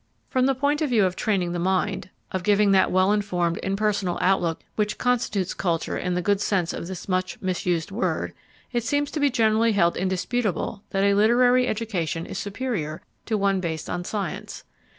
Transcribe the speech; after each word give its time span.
From 0.29 0.47
the 0.47 0.55
point 0.55 0.81
of 0.81 0.89
view 0.89 1.05
of 1.05 1.15
training 1.15 1.51
the 1.51 1.59
mind, 1.59 2.09
of 2.31 2.41
giving 2.41 2.71
that 2.71 2.89
well 2.89 3.11
informed, 3.11 3.59
impersonal 3.61 4.17
outlook 4.19 4.63
which 4.75 4.97
constitutes 4.97 5.53
culture 5.53 5.95
in 5.95 6.15
the 6.15 6.23
good 6.23 6.41
sense 6.41 6.73
of 6.73 6.87
this 6.87 7.07
much 7.07 7.39
misused 7.39 7.91
word, 7.91 8.33
it 8.71 8.83
seems 8.83 9.11
to 9.11 9.19
be 9.19 9.29
generally 9.29 9.73
held 9.73 9.95
indisputable 9.95 10.81
that 10.89 11.03
a 11.03 11.13
literary 11.13 11.67
education 11.67 12.25
is 12.25 12.39
superior 12.39 13.03
to 13.27 13.37
one 13.37 13.59
based 13.59 13.91
on 13.91 14.03
science. 14.03 14.63